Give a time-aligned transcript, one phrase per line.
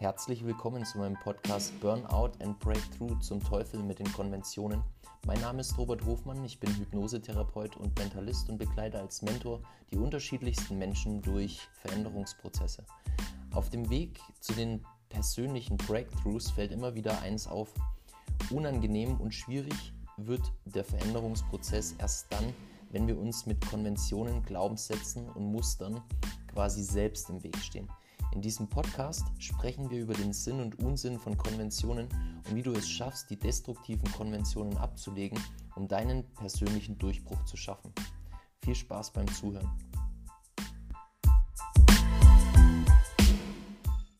[0.00, 4.80] Herzlich willkommen zu meinem Podcast Burnout and Breakthrough zum Teufel mit den Konventionen.
[5.26, 9.96] Mein Name ist Robert Hofmann, ich bin Hypnosetherapeut und Mentalist und begleite als Mentor die
[9.96, 12.84] unterschiedlichsten Menschen durch Veränderungsprozesse.
[13.52, 17.74] Auf dem Weg zu den persönlichen Breakthroughs fällt immer wieder eins auf.
[18.50, 22.54] Unangenehm und schwierig wird der Veränderungsprozess erst dann,
[22.90, 26.00] wenn wir uns mit Konventionen, Glaubenssätzen und Mustern
[26.54, 27.88] quasi selbst im Weg stehen.
[28.32, 32.08] In diesem Podcast sprechen wir über den Sinn und Unsinn von Konventionen
[32.46, 35.38] und wie du es schaffst, die destruktiven Konventionen abzulegen,
[35.76, 37.92] um deinen persönlichen Durchbruch zu schaffen.
[38.62, 39.87] Viel Spaß beim Zuhören.